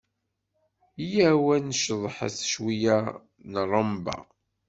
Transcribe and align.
Yya-w 1.11 1.45
ad 1.55 1.63
nceḍḥet 1.69 2.37
cwiyya 2.51 2.97
n 3.49 3.53
ṛṛamba. 3.65 4.15